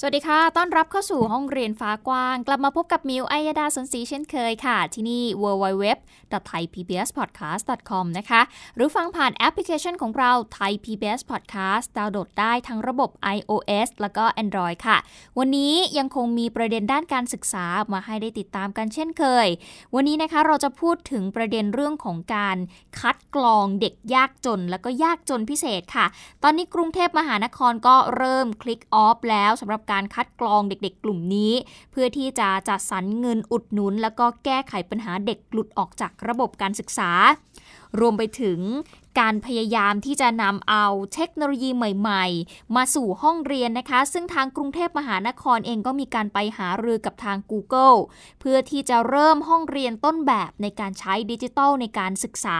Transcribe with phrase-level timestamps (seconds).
[0.00, 8.40] สวัสดีค่ะ ต้อนรับเข้าสู่ห้องเรียนฟ้ากว้าง กลับมาพบกับมิวอัยดาสนศรีเช่นเคยค่ะ ที่นี่ www.thaipbspodcast.com นะคะ
[8.76, 14.96] หรือฟังผ่านแอปพลิเคชันของเรา Thai PBS Podcast ดาวน์โหลดได้ทั้งระบบ iOS แล้วก็ Android ค่ะ
[15.38, 19.46] วันนี้ยังคงมีประเด็นด้านการศึกษามาให้ได้ติดตามกันเช่นเคย
[19.94, 22.56] วันนี้นะคะเราจะพูดถึงประเด็นเรื่องของการ
[23.00, 26.06] คัดกรองเด็กยากจน แล้วก็ยากจนพิเศษค่ะ
[26.42, 31.52] ตอนนี้กรุงเทพมหานครก็เริ่มคลิกออฟแล้วสำหรับการคัดกรองเด็กๆ กลุ่มนี้
[31.90, 37.10] เพื่อที่จะจัดสรรเงินอุดหนุน แล้วก็แก้ไขปัญหาเด็กหลุดออกจากระบบการศึกษา
[38.00, 38.60] รวมไปถึง
[39.20, 47.98] การพยายามที่จะนำเอาเทคโนโลยีใหม่ๆ มาสู่ห้องเรียนนะคะ ซึ่งทางกรุงเทพมหานครเองก็มีการไปหารือกับทาง Google
[48.40, 52.58] เพื่อที่จะเริ่มห้องเรียนต้นแบบในการใช้ดิจิทัลในการศึกษา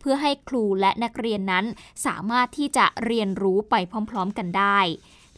[0.00, 1.64] เพื่อให้ครูและนักเรียนนั้น
[2.06, 3.74] สามารถที่จะเรียนรู้ไป
[4.10, 4.78] พร้อม ๆ กันได้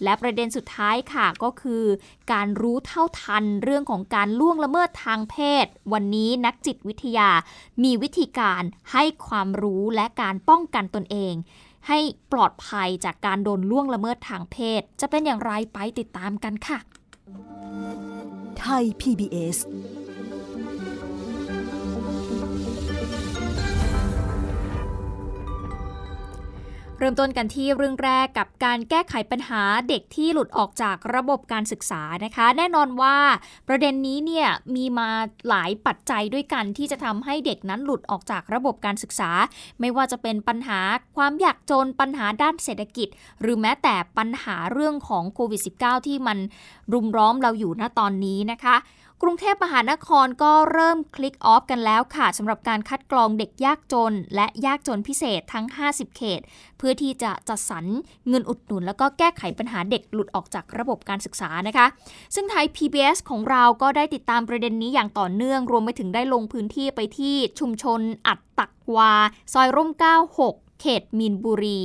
[0.03, 1.85] และประเด็นสุดท้ายค่ะก็คือ
[2.33, 7.31] การรู้เท่าทันเรื่องของการล่วงละเมิดทางเพศ วันนี้นักจิตวิทยา
[7.83, 11.35] มีวิธีการให้ความรู้และการป้องกันตนเอง
[11.89, 11.99] ให้
[12.33, 16.79] ปลอดภัยจากการโดนล่วงละเมิดทางเพศ จะเป็นอย่างไรไปติดตามกันค่ะ
[18.59, 19.57] ไทย PBS
[27.01, 33.17] เริ่มต้นกันที่เรื่องแรกกับการแก้ไขปัญหาเด็กที่หลุดออกจากระบบการศึกษานะคะ แน่นอนว่า
[33.69, 35.09] ประเด็นนี้เนี่ยมีมา
[35.49, 39.31] หลายปัจจัยด้วยกันที่จะทำให้เด็กนั้นหลุดออกจากระบบการศึกษา
[39.81, 40.81] ไม่ว่าจะเป็นปัญหา
[41.17, 43.09] ความยากจนปัญหาด้านเศรษฐกิจ
[43.41, 46.39] หรือแม้แต่ปัญหาเรื่องของโควิด -19 ที่มัน
[46.93, 48.77] รุมร้อมเราอยู่ณตอนนี้นะคะ
[49.23, 56.41] กรุงเทพมหานครก็เริ่มคลิกออฟกันแล้วค่ะสำหรับการคัดกรองเด็กยากจน และยากจนพิเศษทั้ง 50 เขต
[56.79, 57.85] เพื่อที่จะจัดสรร
[58.29, 61.87] เงินอุดหนุน แล้วก็แก้ไขปัญหาเด็กหลุดออกจากระบบการศึกษานะคะ
[62.35, 69.13] ซึ่งไทย PBS ของเราก็ได้ติดตามประเด็นนี้อย่างต่อเนื่อง รวมไปถึงได้ลงพื้นที่ไปที่ชุมชนอัดตักวา
[69.53, 69.91] ซอยร่ม
[70.33, 71.81] 96 เขตมีนบุรี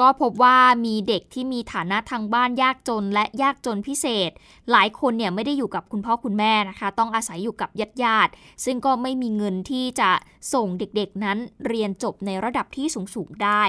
[0.00, 4.30] ก็พบว่ามีเด็กที่มีฐานะทางบ้านยากจนและยากจนพิเศษ
[4.70, 8.32] หลายคนเนี่ยไม่ได้อยู่กับคุณพ่อคุณแม่นะคะ ต้องอาศัยอยู่กับญาติญาติ
[8.64, 10.10] ซึ่งก็ไม่มีเงินที่จะ
[10.54, 13.62] ส่งเด็กๆนั้นเรียนจบในระดับที่สูงๆได้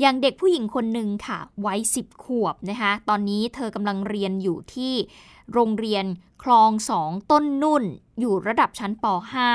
[0.00, 4.94] อย่างเด็กผู้หญิงคนหนึ่งค่ะวัย10 ขวบนะคะ ตอนนี้เธอกำลังเรียนอยู่ที่
[5.52, 6.04] โรงเรียน
[6.42, 7.84] คลองสองต้นนุ่น
[8.20, 9.04] อยู่ระดับชั้นป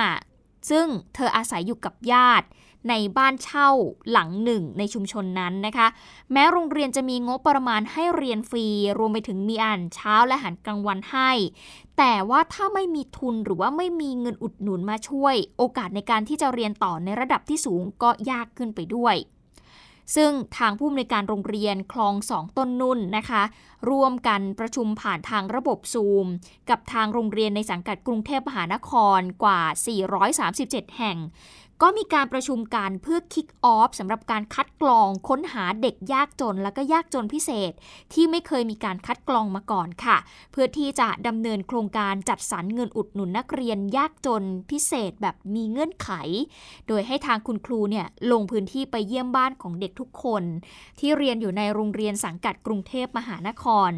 [0.09, 2.47] .5 ซึ่งเธออาศัยอยู่กับญาติ
[2.89, 3.69] ในบ้านเช่า
[4.11, 5.87] หลังหนึ่งในชุมชนนั้นนะคะ
[6.31, 8.67] แม้โรงเรียนจะมีงบประมาณให้เรียนฟรี
[8.99, 11.31] รวมไปถึงมีอ่านเช้าและอาหารกลางวันให้
[11.97, 19.17] แต่ว่าถ้าไม่มีทุนหรือว่าไม่มีเงินอุดหนุนมาช่วย โอกาสในการที่จะเรียนต่อในระดับที่สูงก็ยากขึ้นไปด้วย
[20.15, 23.43] ซึ่งทางผู้อำนวยการโรงเรียนคลองสองต้นนุ่นนะคะ
[23.89, 26.25] ร่วมกันประชุมผ่านทางระบบซูม
[26.69, 29.61] กับทางโรงเรียนในสังกัดกรุงเทพมหานครกว่า
[30.29, 31.17] 437 แห่ง
[31.81, 37.71] ก็มีการประชุมกันเพื่อคิกออฟสำหรับการคัดกรองค้นหาเด็กยากจนและก็ยากจนพิเศษ
[38.13, 40.17] ที่ไม่เคยมีการคัดกรองมาก่อนค่ะ
[40.51, 46.09] เพื่อที่จะดำเนินโครงการจัดสรรเงินอุดหนุนนักเรียนยากจนพิเศษแบบมีเงื่อนไข
[46.87, 50.43] โดยให้ทางคุณครูเนี่ยลงพื้นที่ไปเยี่ยมบ้านของเด็กทุกคน
[50.99, 53.91] ที่เรียนอยู่ในโรงเรียนสังกัดกรุงเทพมหานคร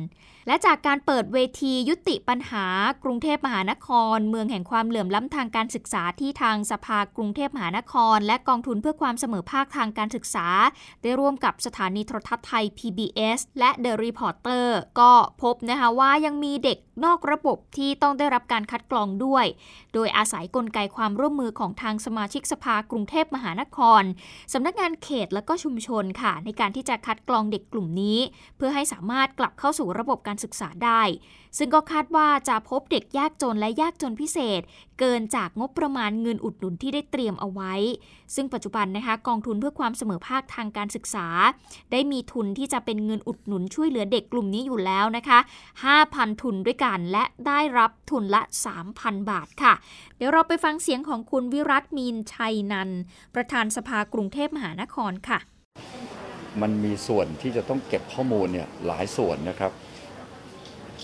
[0.47, 2.65] และจากการเปิดเวทียุติปัญหา
[3.03, 10.47] กรุงเทพมหานคร เมืองแห่งความเหลื่อมล้ำทางการศึกษาที่ทางสภากรุงเทพมหานคร และกองทุนเพื่อความเสมอภาคทางการศึกษา
[11.01, 14.67] ได้ร่วมกับสถานีโทรทัศน์ไทย PBS และ The Reporter
[14.99, 19.45] ก็พบนะคะว่ายังมีเด็กนอกระบบที่ต้องได้รับการคัดกรองด้วย
[19.93, 24.03] โดยอาศัยกลไกความร่วมมือของทางสมาชิกสภากรุงเทพมหานคร
[24.53, 28.19] สำนักงานเขตและก็ชุมชนค่ะ ในการที่จะคัดกรองเด็กกลุ่มนี้
[28.57, 31.01] เพื่อให้สามารถกลับเข้าสู่ระบบการศึกษาได้
[31.57, 34.61] ซึ่งก็คาดว่าจะพบเด็กยากจนและยากจนพิเศษ
[34.99, 37.73] เกินจากงบประมาณเงินอุดหนุนที่ได้เตรียมเอาไว้
[38.35, 41.27] ซึ่งปัจจุบันนะคะกองทุนเพื่อความเสมอภาคทางการศึกษา
[41.91, 45.39] ได้มีทุนที่จะเป็นเงินอุดหนุนช่วยเหลือเด็กกลุ่มนี้อยู่แล้วนะคะ
[45.85, 48.41] 5,000 ทุนด้วยกันและได้รับทุนละ
[48.85, 49.73] 3,000 บาทค่ะ
[50.17, 52.89] เดี๋ยวเราไปฟังเสียงของคุณวิรัตมีนชัยนัน
[53.35, 55.39] ประธานสภากรุงเทพมหานครค่ะ
[56.61, 59.71] มันมีส่วนที่จะต้องเก็บข้อมูลเนี่ยหลายส่วนนะครับ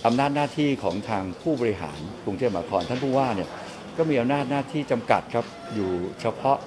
[0.05, 3.49] อำนาจหน้าที่ของทางผู้บริหารกรุงเทพมหานครท่านผู้ว่าเนี่ย
[3.97, 5.45] ก็มีอำนาจหน้าที่จำกัดครับ
[5.75, 5.91] อยู่
[6.21, 6.57] เฉพาะ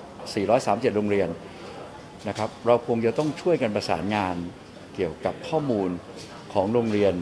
[0.44, 1.28] 437 โรงเรียน
[2.28, 4.36] นะครับเราคงจะต้องช่วยกันประสานงาน
[4.94, 5.90] เกี่ยวกับข้อมูล
[6.52, 7.14] ของโรงเรียน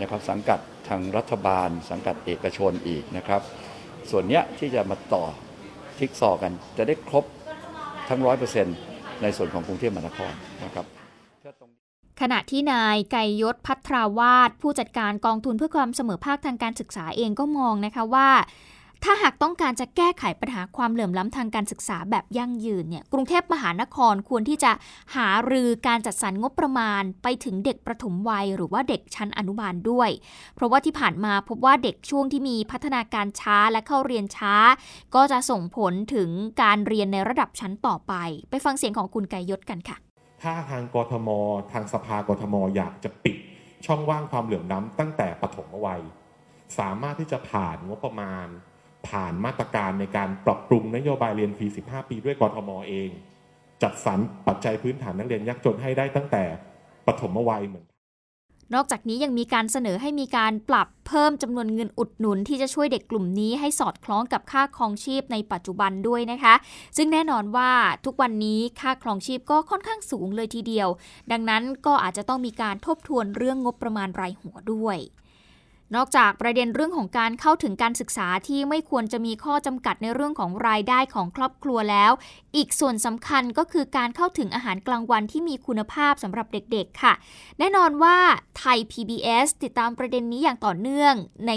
[0.00, 3.42] นะครับสังกัดทางรัฐบาล สังกัดเอกชนอีกนะครับ
[4.10, 5.24] ส่วนเนี้ยที่จะมาต่อ
[5.98, 7.24] ทิกซอกันจะได้ครบ
[8.08, 8.76] ทั้งร้อยเปอร์เซ็นต์
[9.22, 10.32] ในส่วนของกรุงเทพมหานคร
[10.64, 10.99] นะครับ
[12.20, 18.28] ขณะที่นายไกยศพัทราวาดผู้จัดการกองทุนเพื่อความเสมอภาคทางการศึกษาเองก็มองนะคะว่า
[19.04, 24.72] ถ้าหากต้องการจะแก้ไขปัญหาความเหลื่อมล้ำทางการศึกษาแบบยั่งยืนเนี่ยกรุงเทพมหานครควรที่จะ
[25.16, 30.10] หารือการจัดสรรงบประมาณไปถึงเด็กประถมวัย หรือว่าเด็กชั้นอนุบาลด้วย
[30.54, 34.54] เพราะว่าที่ผ่านมาพบว่าเด็กช่วงที่มีพัฒนาการช้าและเข้าเรียนช้า
[35.14, 36.30] ก็จะส่งผลถึง
[36.62, 38.14] การเรียนในระดับชั้นต่อไป
[38.50, 39.98] ไปฟังเสียงของคุณไกยศกันค่ะ
[40.42, 41.28] ถ้าทางกทม
[41.72, 43.36] ทางสภากทม อยากจะปิด
[43.86, 46.02] ช่องว่างความเหลื่อมล้ำตั้งแต่ปฐมวัย
[46.78, 48.46] สามารถที่จะผ่านงบประมาณ
[49.08, 53.10] ผ่านมาตรการในการปรับปรุงนโยบายเรียนฟรี 15 ปีด้วยกทมเอง
[53.82, 56.44] จัดสรรปัจจัยพื้นฐานนักเรียนยากจนให้ได้ตั้งแต่
[57.06, 57.86] ปฐมวัยเหมือน
[58.74, 66.54] นอกจากนี้ยังมีการเสนอให้มีการปรับเพิ่มจำนวนเงินอุดหนุน ที่จะช่วยเด็กกลุ่มนี้ให้สอดคล้องกับค่าครองชีพในปัจจุบันด้วยนะคะ
[66.96, 67.70] ซึ่งแน่นอนว่า
[68.04, 70.88] ทุกวันนี้ค่าครองชีพก็ค่อนข้างสูงเลยทีเดียว
[71.32, 74.98] ดังนั้นก็อาจจะต้องมีการทบทวนเรื่องงบประมาณรายหัวด้วย
[75.94, 82.12] นอกจากประเด็นเรื่องของการเข้าถึงการศึกษาที่ไม่ควรจะมีข้อจำกัดในเรื่องของรายได้ของครอบครัวแล้ว
[82.56, 87.12] อีกส่วนสำคัญก็คือการเข้าถึงอาหารกลางวันที่มีคุณภาพสำหรับเด็กๆค่ะ
[87.58, 88.16] แน่นอนว่า
[88.58, 91.14] ไทย PBS ติดตามประเด็นนี้อย่างต่อเนื่อง
[91.46, 91.52] ใน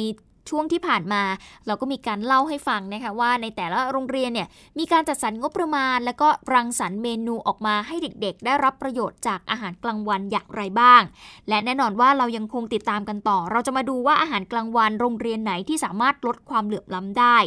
[0.50, 1.24] ช่วงที่ผ่านมา
[1.68, 4.48] เราก็มีการเล่าให้ฟังนะคะว่าในแต่ละโรงเรียนเนี่ย
[4.80, 11.01] มีการจัดสรรงบประมาณ แล้วก็รังสรรค์เมนูออกมาให้เด็กๆ ได้รับประโยชน์จากอาหารกลางวันอย่างไรบ้าง
[11.50, 17.38] และแน่นอนว่าเรายังคงติดตามกันต่อ เราจะมาดูว่าอาหารกลางวันโรงเรียนไหนที่สามารถลดความเหลื่อมล้ำได้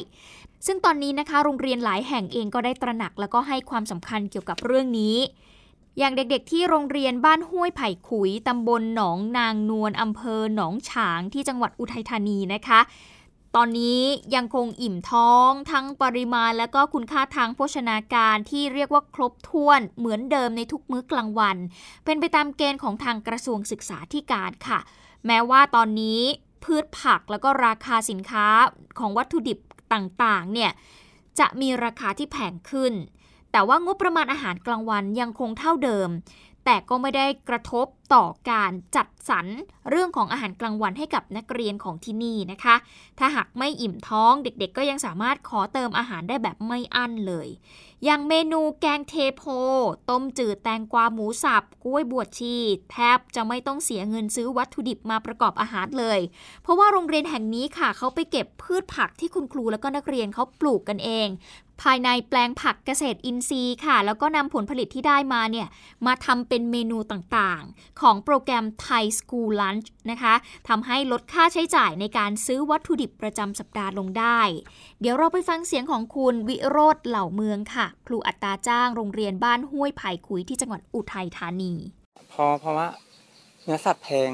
[0.66, 5.16] ซึ่งตอนนี้นะคะ โรงเรียนหลายแห่งเองก็ได้ตระหนักแล้วก็ให้ความสำคัญเกี่ยวกับเรื่องนี้
[5.98, 12.80] อย่างเด็กๆ ที่โรงเรียนบ้านห้วยไผ่ขุยตำบลหนองนางนวลอำเภอหนองฉางที่จังหวัดอุทัยธานีนะคะ
[13.56, 14.02] ตอนนี้
[14.34, 21.56] ยังคงอิ่มท้องทั้งปริมาณและก็คุณค่าทางโภชนาการที่เรียกว่าครบถ้วนเหมือนเดิมในทุกมื้อกลางวัน
[22.04, 24.78] เป็นไปตามเกณฑ์ของทางกระทรวงศึกษาธิการค่ะ
[25.26, 26.20] แม้ว่าตอนนี้
[26.64, 28.46] พืชผักแล้วก็ราคาสินค้า
[28.98, 29.58] ของวัตถุดิบ
[29.92, 30.70] ต่างๆเนี่ย
[31.38, 32.92] จะมีราคาที่แพงขึ้น
[33.56, 36.08] แต่ว่างบประมาณอาหารกลางวันยังคงเท่าเดิม
[36.64, 39.46] แต่ก็ไม่ได้กระทบต่อการจัดสรร
[39.90, 42.76] เรื่องของอาหารกลางวันให้กับนักเรียนของที่นี่นะคะ
[43.18, 47.48] ถ้าหากไม่อิ่มท้องเด็กๆ ก็ยังสามารถขอเติมอาหารได้แบบไม่อั้นเลย
[48.04, 49.42] อย่างเมนูแกงเทโพ
[50.10, 52.56] ต้มจืดแตงกวาหมูสับกล้วยบวชชี
[52.92, 56.20] แทบจะไม่ต้องเสียเงินซื้อวัตถุดิบมาประกอบอาหารเลย
[56.62, 61.28] เพราะว่าโรงเรียนแห่งนี้ค่ะเขาไปเก็บพืชผักที่คุณครูแล้วก็นักเรียนเขาปลูกกันเอง
[61.82, 65.68] ภายในแปลงผักเกษตรอินทรีย์ค่ะ แล้วก็นำผลผลิตที่ได้มาเนี่ย
[66.06, 70.34] มาทำเป็นเมนูต่างๆ ของโปรแกรม Thai School Lunch นะคะ
[70.68, 74.40] ทำให้ลดค่าใช้จ่ายในการซื้อวัตถุดิบประจำสัปดาห์ลงได้
[75.00, 81.72] เดี๋ยวเราไปฟังเสียงของคุณวิโรธเหล่าเมืองค่ะ ครูอัตราจ้างโรงเรียนบ้านห้วยไผ่ขุยที่จังหวัดอุทัยธานี
[82.32, 82.88] พอเพราะว่า
[83.64, 84.30] เนื้อสัตว์แพง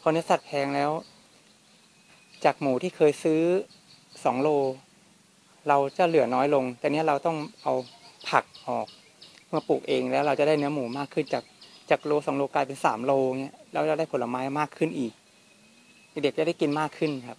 [0.00, 0.90] พอเนื้อสัตว์แพงแล้ว
[2.44, 3.42] จากหมูที่เคยซื้อ
[4.24, 4.48] สองโล
[5.68, 7.74] เราจะเหลือน้อยลง แต่นี้เราต้องเอา
[8.28, 8.86] ผักออก
[9.52, 11.44] มาปลูกเองแล้วเราจะได้เนื้อหมูมากขึ้นจาก
[11.90, 15.12] จากโลสองโลกลายเป็นสามโลเงี้ยแล้วเราได้ผลไม้มากขึ้นอีก
[16.22, 17.38] เด็กจะได้กินมากขึ้นครับ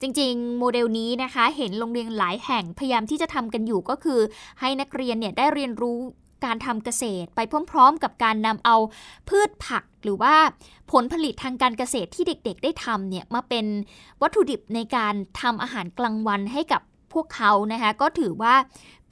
[0.00, 4.20] จริงๆ โมเดลนี้นะคะเห็นโรงเรียนหลายแห่งพยายามที่จะทำกันอยู่ก็คือ
[4.60, 5.98] ให้นักเรียนเนี่ยได้เรียนรู้
[6.44, 7.40] การทำเกษตร ไป
[7.70, 8.76] พร้อมๆ กับการนำเอา
[9.28, 10.34] พืชผักหรือว่า
[10.92, 13.66] ผลผลิตทางการเกษตรที่เด็กๆ ได้ทำเนี่ยมาเป็น
[14.22, 16.82] วัตถุดิบในการทำอาหารกลางวันให้กับ
[17.14, 18.54] พวกเขานะคะก็ถือว่า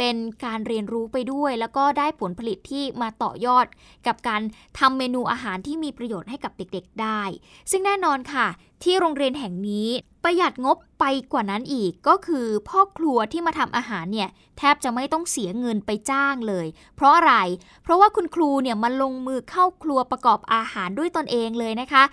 [0.04, 3.66] เป็นการเรียนรู้ไปด้วย แล้วก็ได้ผลผลิตที่มาต่อยอด
[4.06, 4.42] กับการ
[4.78, 7.22] ทำเมนูอาหารที่มีประโยชน์ให้กับเด็กๆได้
[7.70, 8.46] ซึ่งแน่นอนค่ะ
[8.82, 9.88] ที่โรงเรียนแห่งนี้
[10.24, 14.28] ประหยัดงบไปกว่านั้นอีกก็คือพ่อครัวที่มาทำอาหารเนี่ย
[14.58, 16.66] แทบจะไม่ต้องเสียเงินไปจ้างเลย
[16.96, 17.34] เพราะอะไร
[17.82, 22.04] เพราะว่าคุณครูเนี่ยมาลงมือเข้าครัวประกอบอาหารด้วยตนเองเลยนะคะ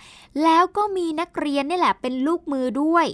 [0.44, 3.06] แล้วก็มีนักเรียนนี่แหละเป็นลูกมือด้วย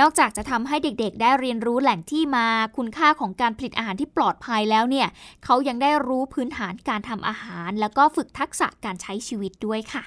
[0.00, 2.46] นอกจากจะทำให้เด็กๆ ได้เรียนรู้แหล่งที่มา
[2.76, 5.08] คุณค่าของการผลิตอาหารที่ปลอดภัยแล้วเนี่ย
[5.44, 10.02] เขายังได้รู้พื้นฐานการทำอาหาร แล้วก็ฝึกทักษะการใช้ชีวิตด้วยค่ะ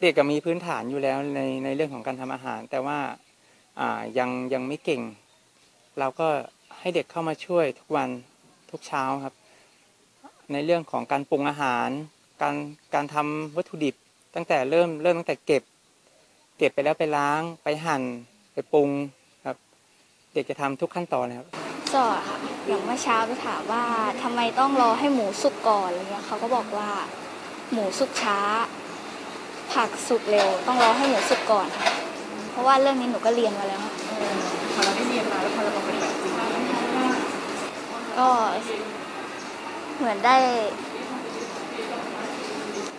[0.00, 2.98] เด็กก็มีพื้นฐานอยู่แล้วในในเรื่องของการทำอาหาร แต่ว่า
[4.18, 5.02] ยังยังไม่เก่ง
[5.98, 6.28] เราก็
[6.78, 8.08] ให้เด็กเข้ามาช่วยทุกวัน
[8.70, 9.34] ทุกเช้าครับ
[10.52, 11.88] ในเรื่องของการปรุงอาหาร
[12.42, 12.56] การ
[12.94, 13.94] การทำวัตถุดิบ
[14.34, 15.62] ตั้งแต่เริ่มเริ่มตั้งแต่เก็บ
[16.58, 18.02] เก็บไปแล้วไปล้าง ไปหั่น
[18.52, 18.90] ไปปรุง
[19.46, 19.56] ครับ
[20.34, 21.46] เด็กจะทำทุกขั้นตอนครับ
[21.94, 23.84] สอนค่ะ อย่างเมื่อเช้าไปถามว่า
[24.22, 26.90] ทำไมต้องรอให้หมูสุกก่อนอะไรเงี้ยเขาก็บอกว่า
[27.72, 28.38] หมูสุกช้า
[29.72, 31.90] ผักสุกเร็ว ต้องรอให้หมูสุกก่อนค่ะ
[32.50, 33.82] เพราะว่าเรื่องนี้หนูก็เรียนมาแล้ว
[34.74, 36.32] พอเราได้เรียนมาแล้วพอเรามาปฏิบัติจริง
[38.18, 38.28] ก็
[39.96, 40.36] เหมือนได้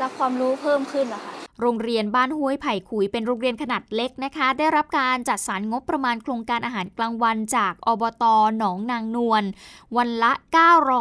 [0.01, 8.23] รับความรู้เพิ่มขึ้นนะคะ โรงเรียนบ้านห้วยไผ่ขุยเป็นโรงเรียนขนาดเล็กนะคะ ได้รับการจัดสรรงบประมาณโครงการอาหารกลางวันจากอบต
[8.57, 9.43] หนองนางนวล
[9.97, 10.31] วันละ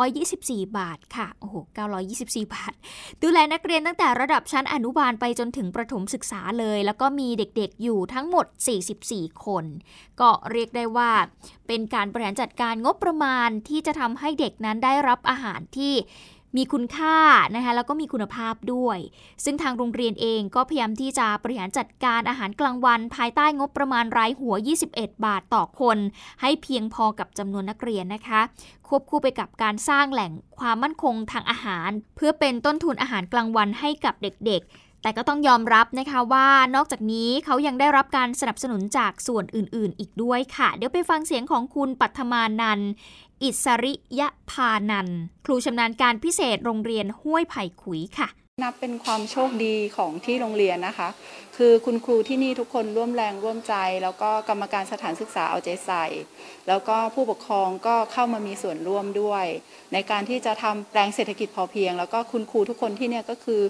[0.05, 1.55] 924 บาทค่ะโอ้โห
[1.99, 2.73] 924 บาท
[3.23, 8.47] ดูแลนักเรียนตั้งแต่ระดับชั้นอนุบาลไปจนถึงประถมศึกษาเลย แล้วก็มีเด็กๆอยู่ทั้งหมด
[8.95, 9.65] 44 คน
[10.21, 11.11] ก็เรียกได้ว่า
[11.67, 15.95] เป็นการบริหารจัดการงบประมาณที่จะทำให้เด็กนั้นได้รับอาหารที่
[16.57, 17.17] มีคุณค่า
[17.55, 18.99] นะคะแล้วก็มีคุณภาพด้วย
[19.45, 24.55] ซึ่งทางโรงเรียนเองก็พยายามที่จะบริหารจัดการอาหารกลางวัน ภายใต้งบประมาณรายหัว
[24.91, 25.99] 21 บาทต่อคน
[26.41, 28.41] ให้เพียงพอกับจำนวนนักเรียนนะคะ
[28.89, 42.81] ควบคู่ไปกับการสร้างแหล่งความมั่นคงทางอาหาร เพื่อเป็นต้นทุนอาหารกลางวันให้กับเด็กๆ แต่ก็ต้องยอมรับนะคะว่านอกจากนี้เขายังได้รับการสนับสนุนจากส่วนอื่นๆ อีกด้วยค่ะ เดี๋ยวไปฟังเสียงของคุณปัทมานัน
[43.43, 45.09] อิสริยพานัน
[45.45, 48.29] ครูชำนาญการพิเศษโรงเรียนห้วยไผ่ขุยค่ะ
[48.63, 51.09] นับเป็นความโชคดีของที่โรงเรียนนะคะ
[51.57, 56.07] คือคุณครูที่นี่ทุกคนร่วมแรงร่วมใจ แล้วก็กรรมการสถานศึกษาเอาใจใส่
[56.69, 59.45] แล้วก็ผู้ปกครองก็เข้ามามีส่วนร่วมด้วย
[59.93, 63.63] ในการที่จะทำแปลงเศรษฐกิจพอเพียง แล้วก็คุณครูทุกคนที่เนี่ยก็คือ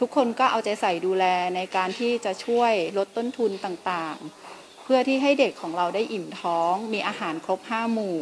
[0.00, 1.24] ทุกคนก็เอาใจใส่ดูแล
[1.56, 8.18] ในการที่จะช่วยลดต้นทุนต่างๆ เพื่อที่ให้เด็กของเราได้อิ่มท้อง มีอาหารครบห้าหมู่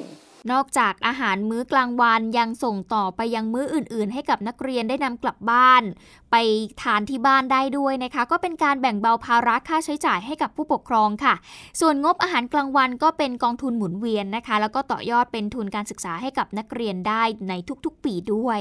[0.53, 5.83] นอกจากอาหารมื้อกลางวันยังส่งต่อไปยังมื้ออื่น ๆ ให้กับนักเรียนได้นำกลับบ้าน
[6.31, 6.37] ไป
[6.83, 11.35] ทานที่บ้านได้ด้วยนะคะ ก็เป็นการแบ่งเบาภาระค่าใช้จ่ายให้กับผู้ปกครองค่ะ
[11.81, 18.61] ส่วนงบอาหารกลางวันก็เป็นกองทุนหมุนเวียนนะคะ แล้วก็ต่อยอดเป็นทุนการศึกษาให้กับนักเรียนได้ในทุกๆ ปีด้วย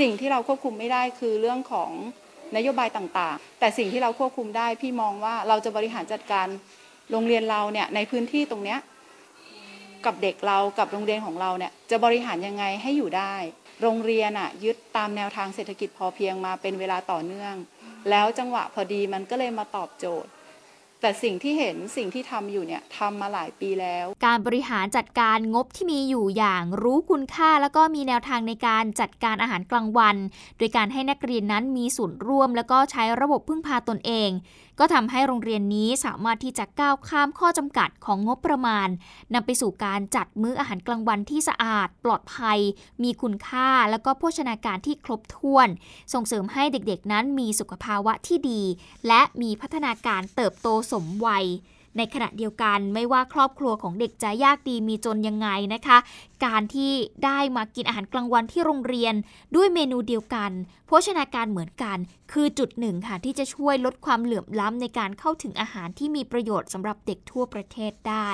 [0.00, 1.90] สิ่งที่เราควบคุมไม่ได้คือเรื่องของ
[2.56, 6.46] นโยบายต่างๆ แต่สิ่งที่เราควบคุมได้พี่มองว่าเราจะบริหารจัดการ
[7.10, 8.78] โรงเรียนเราเนี่ยในพื้นที่ตรงเนี้ย
[10.06, 13.34] กับเด็กเรากับโรงเรียนของเราเนี่ยจะบริหารยังไงให้อยู่ได้
[13.82, 17.54] โรงเรียนอะยึดตามแนวทางเศรษฐกิจพอเพียงมาเป็นเวลาต่อเนื่อง
[18.10, 20.30] แล้วจังหวะพอดีมันก็เลยมาตอบโจทย์
[21.00, 30.16] แต่สิ่งที่เห็นสิ่งที่ทำอยู่เนี่ยทำมาหลายปีแล้ว การบริหารจัดการงบที่มีอยู่อย่างรู้คุณค่า แล้วก็มีแนวทางในการจัดการอาหารกลางวัน
[30.58, 34.30] โดยการให้นักเรียนนั้นมีส่วนร่วม แล้วก็ใช้ระบบพึ่งพาตนเอง
[34.78, 38.88] ก็ทำให้โรงเรียนนี้สามารถที่จะก้าวข้ามข้อจำกัดของงบประมาณ
[39.34, 42.58] นำไปสู่การจัดมื้ออาหารกลางวันที่สะอาด ปลอดภัย
[43.02, 45.68] มีคุณค่า และก็โภชนาการที่ครบถ้วน
[46.12, 48.62] ส่งเสริมให้เด็กๆ นั้นมีสุขภาวะที่ดี
[49.06, 51.46] และมีพัฒนาการเติบโตสมวัย
[51.96, 55.98] ในขณะเดียวกันไม่ว่าครอบครัวของเด็กจะยากดีมีจนยังไงนะคะ
[56.44, 56.92] การที่
[57.24, 59.14] ได้มากินอาหารกลางวันที่โรงเรียน
[59.54, 60.50] ด้วยเมนูเดียวกัน
[60.86, 61.98] โภชนาการเหมือนกัน
[62.32, 68.30] คือจุดหนึ่งค่ะที่จะช่วยลดความเหลื่อมล้ำในการเข้าถึงอาหารที่มีประโยชน์สำหรับเด็กทั่วประเทศได้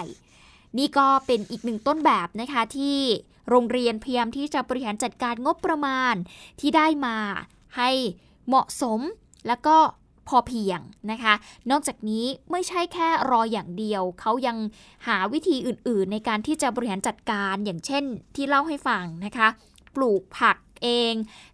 [0.79, 2.99] นี่ก็เป็นอีกหนึ่งต้นแบบนะคะที่
[3.49, 6.15] โรงเรียนพยายามที่จะบริหารจัดการงบประมาณ
[6.61, 7.17] ที่ได้มา
[7.77, 7.91] ให้
[8.49, 9.01] เหมาะสม
[9.47, 9.77] แล้วก็
[10.31, 11.35] พอเพียงนะคะ
[11.71, 14.57] นอกจากนี้ไม่ใช่แค่รออย่างเดียว เขายัง
[15.07, 18.05] หาวิธีอื่นๆ ในการที่จะบริหารจัดการอย่างเช่น
[18.37, 19.49] ที่เล่าให้ฟังนะคะ
[19.97, 21.13] ปลูกผัก เอง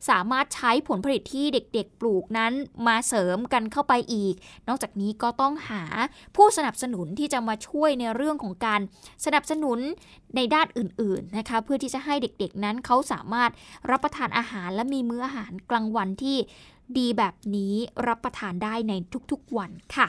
[0.08, 2.52] สามารถใช้ผลผลิตที่เด็กๆ ปลูกนั้น
[2.86, 4.34] มาเสริมกันเข้าไปอีก
[4.68, 5.84] นอกจากนี้ก็ต้องหา
[6.36, 8.80] ผู้สนับสนุนที่จะมาช่วยในเรื่องของการ
[9.24, 9.78] สนับสนุน
[10.36, 13.50] ในด้านอื่นๆนะคะเพื่อที่จะให้เด็กๆนั้นเขาสามารถ
[13.90, 16.38] รับประทานอาหารและมีมื้ออาหารกลางวันที่
[16.98, 17.74] ดีแบบนี้
[18.08, 18.92] รับประทานได้ใน
[19.30, 20.08] ทุกๆวันค่ะ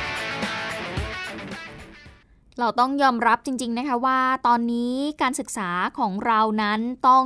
[2.59, 7.25] เราต้องยอมรับจริง ๆนะคะว่าตอนนี้การศึกษาของเรานั้นต้อง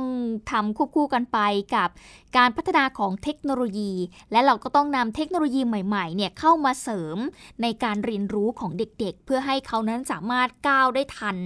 [0.50, 1.38] ทำควบคู่กันไป
[1.74, 1.88] กับ
[2.36, 3.92] การพัฒนาของเทคโนโลยี
[4.32, 7.18] และเราก็ต้องนำเทคโนโลยีใหม่ๆเนี่ยเข้ามาเสริม
[7.62, 11.36] ในการเรียนรู้ของเด็กๆ เพื่อให้เขานั้นสามารถก้าวได้ทัน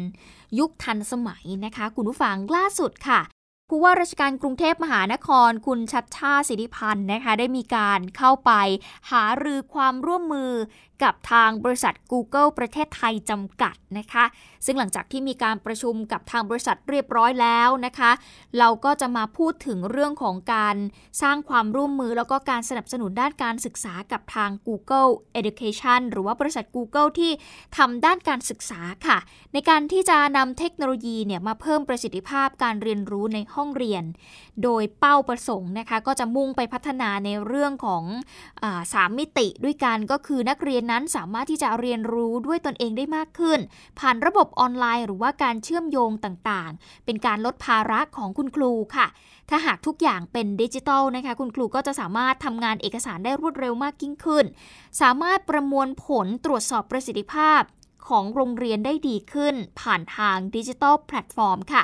[0.58, 3.20] ยุคทันสมัยนะคะ คุณผู้ฟังล่าสุดค่ะ
[3.72, 8.52] ผู้ว่าราชการกรุงเทพมหานคร คุณชัดชาติสิริพันธ์นะคะได้มีการเข้าไป
[9.10, 10.52] หารือความร่วมมือ
[11.02, 14.24] กับทางบริษัท Google ประเทศไทยจำกัดนะคะ
[14.66, 18.10] ซึ่งหลังจากที่มีการประชุมกับทางบริษัทเรียบร้อยแล้วนะคะ
[18.58, 20.76] เราก็จะมาพูดถึงเรื่องของการ
[21.22, 27.32] สร้างความร่วมมือแล้วก็การสนับสนุนด้านการศึกษากับทาง Google Education หรือว่าบริษัท Google ที่
[27.76, 29.18] ทำด้านการศึกษาค่ะ
[29.52, 34.04] ในการที่จะนำเทคโนโลยีเนี่ยมาเพิ่มประสิทธิภาพการเรียนรู้ในห้องเรียน
[34.62, 38.02] โดยเป้าประสงค์นะคะ ก็จะมุ่งไปพัฒนาในเรื่องของ
[38.62, 43.58] อสามมิติด้วยกันก็คือนักเรียนนั้นสามารถที่จะเรียนรู้ด้วยตนเองได้มากขึ้น
[43.98, 49.06] ผ่านระบบออนไลน์หรือว่าการเชื่อมโยงต่างๆ เป็นการลดภาระของคุณครูค่ะ
[49.48, 54.44] ถ้าหากทุกอย่างเป็นดิจิทัลนะคะ คุณครูก็จะสามารถทำงานเอกสารได้รวดเร็วมากยิ่งขึ้น
[55.00, 57.62] สามารถประมวลผลตรวจสอบประสิทธิภาพ
[58.08, 61.82] ของโรงเรียนได้ดีขึ้น ผ่านทางดิจิทัลแพลตฟอร์มค่ะ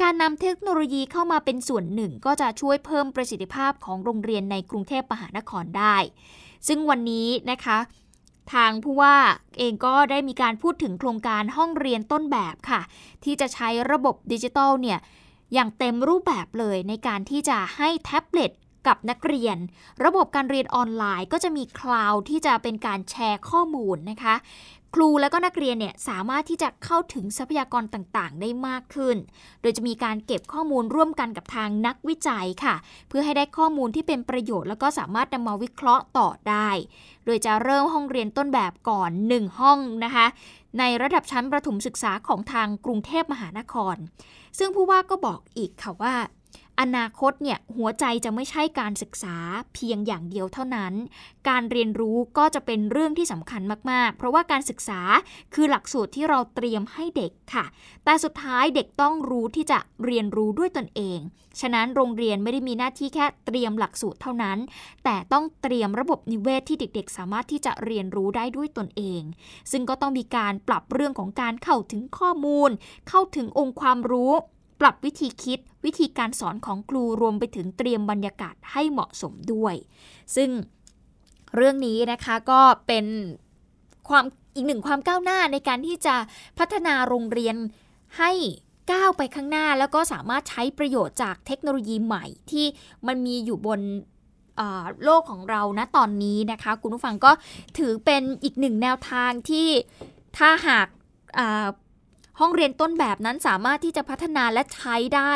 [0.00, 5.96] การนำเทคโนโลยีเข้ามาเป็นส่วนหนึ่ง ก็จะช่วยเพิ่มประสิทธิภาพของโรงเรียนในกรุงเทพมหานครได้
[6.68, 7.78] ซึ่งวันนี้นะคะ
[8.52, 9.16] ทางผู้ว่า
[9.58, 12.80] เองก็ได้มีการพูดถึงโครงการห้องเรียนต้นแบบค่ะ
[13.24, 14.98] ที่จะใช้ระบบดิจิตอลเนี่ย
[15.54, 18.50] อย่างเต็มรูปแบบเลยในการที่จะให้แท็บเล็ต
[18.86, 19.56] กับนักเรียน
[20.04, 24.34] ระบบการเรียนออนไลน์ก็จะมีคลาวด์ที่จะเป็นการแชร์ข้อมูลนะคะ
[24.94, 29.16] ครูและก็นักเรียนเนี่ยสามารถที่จะเข้าถึงทรัพยากรต่างๆ ได้มากขึ้น
[29.60, 32.74] โดยจะมีการเก็บข้อมูลร่วมกันกับทางนักวิจัยค่ะ
[33.08, 36.68] เพื่อให้ได้ข้อมูลที่เป็นประโยชน์ แล้วก็สามารถนำมาวิเคราะห์ต่อได้
[37.24, 40.26] โดยจะเริ่มห้องเรียนต้นแบบก่อน 1 ห้องนะคะ
[40.78, 43.96] ในระดับชั้นประถมศึกษาของทางกรุงเทพมหานคร
[44.58, 46.14] ซึ่งผู้ว่าก็บอกอีกค่ะว่า
[46.80, 49.36] อนาคตเนี่ยหัวใจจะไม่ใช่การศึกษา
[49.74, 50.94] เพียงอย่างเดียวเท่านั้น
[51.48, 55.00] การเรียนรู้ก็จะเป็นเรื่องที่สำคัญมากๆ เพราะว่าการศึกษา
[55.54, 57.64] คือหลักสูตรที่เราเตรียมให้เด็กค่ะ
[58.04, 61.20] แต่สุดท้ายเด็กต้องรู้ที่จะเรียนรู้ด้วยตนเอง
[61.60, 64.58] ฉะนั้นโรงเรียนไม่ได้มีหน้าที่แค่เตรียมหลักสูตรเท่านั้น
[65.04, 69.22] แต่ต้องเตรียมระบบนิเวศที่เด็กๆ สามารถที่จะเรียนรู้ได้ด้วยตนเอง
[69.70, 72.70] ซึ่งก็ต้องมีการปรับเรื่องของการเข้าถึงข้อมูล
[73.08, 74.32] เข้าถึงองค์ความรู้
[74.80, 79.74] ปรับวิธีคิดวิธีการสอนของครูรวมไปถึงเตรียมบรรยากาศให้เหมาะสมด้วย
[80.36, 80.50] ซึ่ง
[81.56, 83.06] เรื่องนี้นะคะก็เป็น
[84.08, 84.24] ความ
[84.54, 86.16] อีกหนึ่งความก้าวหน้าในการที่จะ
[86.58, 87.56] พัฒนาโรงเรียน
[88.18, 88.32] ให้
[88.92, 92.66] ก้าวไปข้างหน้าแล้วก็สามารถใช้ประโยชน์จากเทคโนโลยีใหม่ที่
[93.06, 93.80] มันมีอยู่บน
[95.04, 97.32] โลกของเราณตอนนี้นะคะ คุณผู้ฟังก็
[97.78, 99.68] ถือเป็นอีกหนึ่งแนวทางที่
[100.38, 100.88] ถ้าหาก
[102.40, 105.34] ห้องเรียนต้นแบบนั้นสามารถที่จะพัฒนาและใช้ได้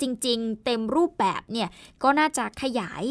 [0.00, 1.68] จริง ๆ เต็มรูปแบบเนี่ย
[2.02, 3.04] ก็น่าจะขยาย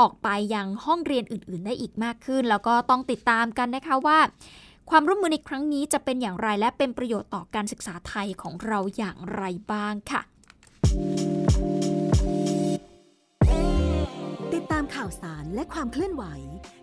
[0.00, 4.18] ออกไปยังห้องเรียนอื่น ๆ ได้อีกมากขึ้น แล้วก็ต้องติดตามกันนะคะว่า
[4.90, 10.22] ความร่วมมือในครั้งนี้จะเป็นอย่างไรและเป็นประโยชน์ต่อการศึกษาไทยของเราอย่างไรบ้างค่ะ
[14.54, 16.24] ติดตามข่าวสารและความเคลื่อนไหว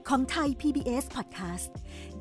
[0.09, 1.69] ของไทย PBS Podcast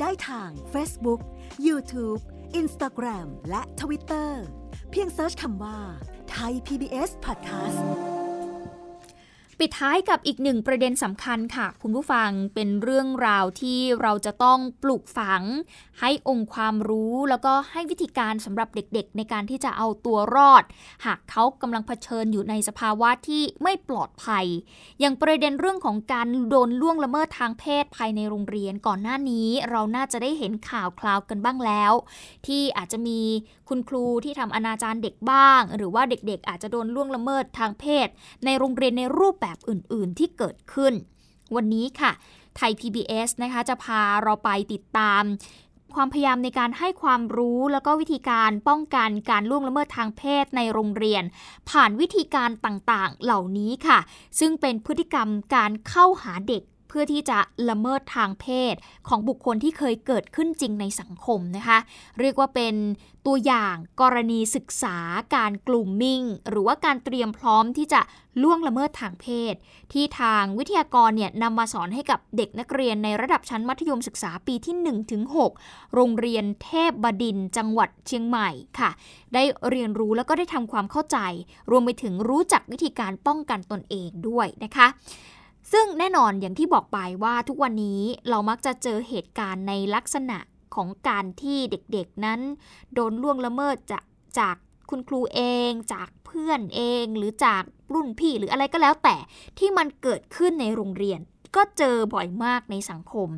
[0.01, 1.21] ได้ทาง Facebook,
[1.67, 2.21] YouTube,
[2.61, 4.31] Instagram และ Twitter
[4.91, 5.79] เพียงเซิร์ชคำว่า
[6.31, 8.18] ไทย PBS Podcast
[9.63, 15.43] ปิดท้ายกับอีกหนึ่งประเด็นสำคัญค่ะ คุณผู้ฟังเป็นเรื่องราวที่เราจะต้องปลูกฝัง
[16.01, 20.65] ให้องค์ความรู้แล้วก็ให้วิธีการสำหรับเด็กๆ ในการที่จะเอาตัวรอด
[21.07, 24.47] หากเขากำลังเผชิญอยู่ในสภาวะที่ไม่ปลอดภัย
[25.01, 31.93] อย่างประเด็นเรื่องของการโดนล่วงละเมิดทางเพศภายในโรงเรียนก่อนหน้านี้ เราน่าจะได้เห็นข่าวคราวกันบ้างแล้ว
[32.47, 33.21] ที่อาจจะมี
[33.69, 38.09] คุณครูที่ทำอนาจารเด็กบ้าง หรือว่าเด็กๆ อาจจะโดนล่วงละเมิดทางเพศ
[38.45, 40.93] ในโรงเรียนในรูปแบบแบบอื่นๆที่เกิดขึ้น
[41.55, 42.13] วันนี้ค่ะ
[42.57, 45.23] ไทย PBS นะคะจะพาเราไปติดตาม
[45.95, 51.23] ความพยายามในการให้ความรู้แล้วก็วิธีการป้องกันการล่วงละเมิดทางเพศในโรงเรียน
[51.71, 53.99] ผ่านวิธีการต่างๆ เหล่านี้ค่ะ
[54.39, 58.75] ซึ่งเป็นพฤติกรรมการเข้าหาเด็ก เพื่อที่จะละเมิดทางเพศ
[59.09, 61.79] ของบุคคลที่เคยเกิดขึ้นจริงในสังคมนะคะ
[62.21, 62.75] เรียกว่าเป็น
[63.27, 64.99] ตัวอย่างกรณีศึกษา
[65.37, 68.01] การกลุ่มมิ่ง หรือว่าการเตรียมพร้อมที่จะ
[68.43, 69.55] ล่วงละเมิดทางเพศ
[69.93, 74.75] ที่ทางวิทยากรเนี่ยนำมาสอนให้กับเด็กนักเรียนในระดับชั้นมัธยมศึกษาปีที่
[75.35, 78.49] 1-6โรงเรียนเทพบดินจังหวัดเชียงใหม่
[78.79, 78.91] ค่ะ
[79.35, 81.19] ได้เรียนรู้แล้วก็ได้ทำความเข้าใจ
[81.71, 84.87] รวมไปถึงรู้จักวิธีการป้องกันตนเองด้วยนะคะ
[85.73, 90.39] ซึ่งแน่นอนอย่างที่บอกไปว่าทุกวันนี้เรามักจะเจอเหตุการณ์ในลักษณะ
[90.75, 92.41] ของการที่เด็กๆนั้น
[92.95, 94.05] โดนล่วงละเมิดจาก
[94.39, 94.57] จาก
[94.91, 97.63] คุณครูเอง จากเพื่อนเอง หรือจาก
[97.95, 99.17] รุ่นพี่หรืออะไรก็แล้วแต่
[99.59, 101.21] ที่มันเกิดขึ้นในโรงเรียน
[101.57, 103.29] ก็เจอบ่อยมากในสังคม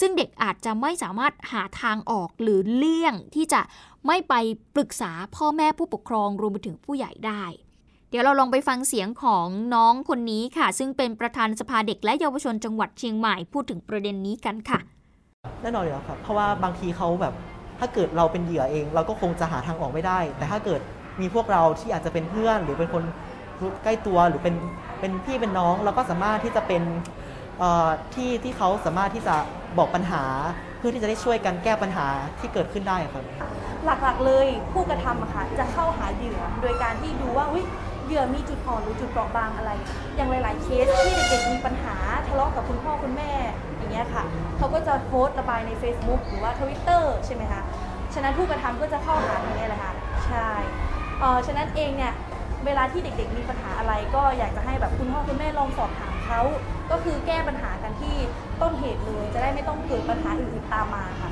[0.00, 3.60] ซึ่งเด็กอาจจะไม่สามารถหาทางออกหรือเลี่ยงที่จะ
[4.06, 4.34] ไม่ไป
[4.74, 7.44] ปรึกษาพ่อแม่ผู้ปกครองรวมไปถึงผู้ใหญ่ได้
[8.10, 14.80] เดี๋ยวเราลองไปฟังเสียงของน้องคนนี้ค่ะ ซึ่งเป็นประธานสภาเด็กและเยาวชนจังหวัดเชียงใหม่พูดถึงประเด็นนี้กันค่ะ
[15.62, 17.34] แน่นอนอยู่แล้วครับ เพราะว่าบางทีเขาแบบ
[17.78, 20.80] ถ้าเกิดเราเป็นเหยื่อเอง เราก็คงจะหาทางออกไม่ได้ แต่ถ้าเกิด
[21.20, 23.02] มีพวกเราที่อาจจะเป็นเพื่อน หรือเป็นคน
[23.84, 24.54] ใกล้ตัวหรือเป็น
[25.00, 26.82] เป็นพี่เป็นน้อง เราก็สามารถที่จะเป็น
[28.14, 29.36] ที่ที่เขาสามารถที่จะ
[29.78, 30.22] บอกปัญหา
[30.78, 32.06] เพื่อที่จะได้ช่วยกันแก้ปัญหา
[32.38, 33.24] ที่เกิดขึ้นได้ครับ
[33.84, 37.46] หลักๆเลยผู้กระทำอะค่ะจะเข้าหาเหยื่อโดยการที่ดูว่า
[38.08, 39.70] เหยื่อมีจุดอ่อนหรือจุดเปราะบางอะไร
[40.16, 41.96] อย่างหลาย ๆ เคสที่เด็กๆมีปัญหา
[42.28, 43.32] ทะเลาะกับคุณพ่อคุณแม่
[43.78, 44.24] อย่างเงี้ยค่ะ
[44.56, 47.62] เขาก็จะโพสต์ระบายใน Facebook หรือว่าทวิตเตอร์ใช่ไหมคะ
[48.14, 49.92] ฉะนั้นผู้กระทำก็จะเข้าหาตรงนี้แหละค่ะ
[50.26, 50.50] ใช่
[51.20, 52.12] เออฉะนั้นเองเนี่ย
[52.66, 56.40] เวลาที่เด็กๆมีปัญหาอะไรก็อยากจะให้แบบคุณพ่อคุณแม่ลองสอบถามเขา
[56.90, 58.14] ก็คือแก้ปัญหากันที่
[58.62, 61.30] ต้นเหตุเลยจะได้ไม่ต้องเกิดปัญหาอื่นๆตามมาค่ะ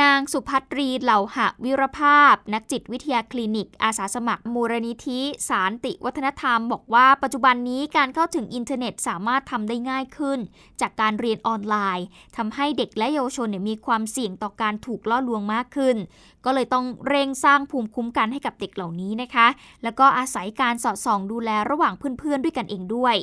[0.00, 10.38] นางสุภัตรีเหล่าหะวิรภาพ นักจิตวิทยาคลินิก อาสาสมัครมูลนิธิ สารติวัฒนธรรม บอกว่าปัจจุบันนี้การเข้าถึงอินเทอร์เน็ตสามารถทำได้ง่ายขึ้น
[10.80, 15.96] จากการเรียนออนไลน์ทำให้เด็กและเยาวชนมีความเสี่ยงต่อการถูกล่อลวงมากขึ้น
[16.44, 19.46] ก็เลยต้องเร่งสร้างภูมิคุ้มกันให้กับเด็กเหล่านี้นะคะ
[19.82, 23.16] แล้วก็อาศัยการสอดส่องดูแลระหว่างเพื่อนๆด้วยกันเองด้วย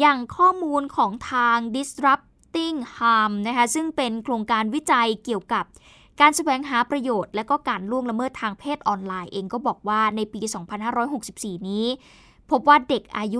[0.00, 1.58] อย่างข้อมูลของทาง
[2.54, 5.64] disrupting harm นะคะซึ่งเป็นโครงการวิจัยเกี่ยวกับ
[6.20, 10.40] การแสวงหาประโยชน์ และก็การล่วงละเมิดทางเพศออนไลน์เองก็บอกว่าในปี
[11.04, 11.86] 2564 นี้
[12.52, 13.38] พบว่าเด็กอายุ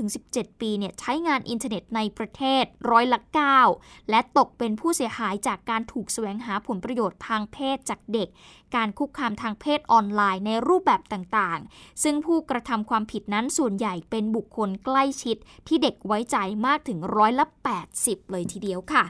[0.00, 3.20] 12-17 ปีเนี่ยใช้งานอินเทอร์เน็ตในประเทศร้อยละ
[3.64, 8.28] 9 และตกเป็นผู้เสียหายจากการถูกแสวงหาผลประโยชน์ทางเพศจากเด็ก
[8.76, 15.36] การคุกคามทางเพศออนไลน์ในรูปแบบต่างๆ ซึ่งผู้กระทำความผิดนั้นส่วนใหญ่เป็นบุคคลใกล้ชิด
[15.68, 16.36] ที่เด็กไว้ใจ
[16.66, 17.46] มากถึงร้อยละ
[17.88, 19.04] 80 เลยทีเดียวค่ะ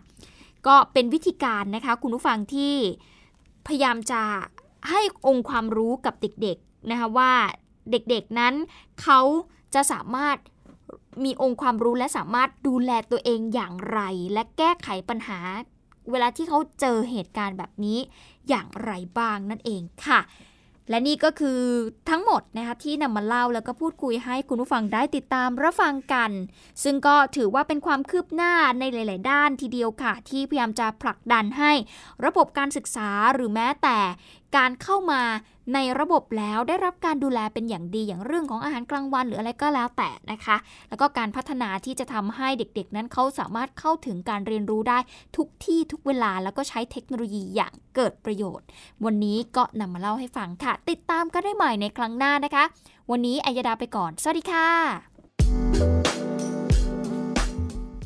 [0.66, 2.74] ก็เป็นวิธีการนะคะคุณผู้ฟังที่
[3.66, 4.22] พยายามจะ
[4.90, 7.32] ให้องค์ความรู้กับเด็กๆนะคะว่า
[7.90, 8.54] เด็กๆนั้น
[9.02, 9.20] เขา
[9.74, 10.36] จะสามารถ
[11.24, 14.00] มีองค์ความรู้และสามารถดูแลตัวเองอย่างไร
[14.32, 15.38] และแก้ไขปัญหา
[16.10, 17.98] เวลาที่เขาเจอเหตุการณ์แบบนี้
[18.48, 20.20] อย่างไรบ้างนั่นเองค่ะ
[20.90, 21.60] และนี่ก็คือ
[22.10, 26.30] ทั้งหมดนะคะที่นำมาเล่าแล้วก็พูดคุยให้คุณผู้ฟังได้ติดตามรับฟังกัน
[26.82, 31.72] ซึ่งก็ถือว่าเป็นความคืบหน้าในหลาย ๆ ด้านทีเดียวค่ะ ที่พยายามจะผลักดันให้
[32.24, 33.98] ระบบการศึกษาหรือแม้แต่
[34.56, 35.22] การเข้ามา
[35.72, 40.56] ในระบบแล้วได้รับการดูแลเป็นอย่างดีอย่างเรื่องของอาหารกลางวันหรืออะไรก็แล้วแต่นะคะ
[40.88, 44.98] แล้วก็การพัฒนาที่จะทำให้เด็กๆ นั้นเขาสามารถเข้าถึงการเรียนรู้ได้
[45.36, 48.66] ทุกที่ทุกเวลาแล้วก็ใช้เทคโนโลยีอย่างเกิดประโยชน์
[49.04, 52.64] วันนี้ก็นำมาเล่าให้ฟังค่ะ ติดตามก็ได้ใหม่ในครั้งหน้านะคะ
[53.10, 54.68] วันนี้อัยดาไปก่อน สวัสดีค่ะ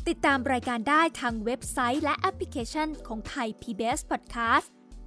[0.09, 4.78] ติดตามรายการได้ทางเว็บไซต์และแอปพลิเคชันของไทย PBS Podcast